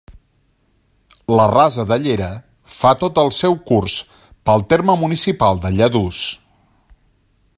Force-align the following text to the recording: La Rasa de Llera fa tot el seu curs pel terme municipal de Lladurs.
La 1.39 1.43
Rasa 1.51 1.83
de 1.91 1.97
Llera 2.05 2.29
fa 2.79 2.93
tot 3.03 3.21
el 3.25 3.29
seu 3.41 3.59
curs 3.73 3.99
pel 4.51 4.67
terme 4.75 4.99
municipal 5.05 5.65
de 5.67 5.75
Lladurs. 5.77 6.25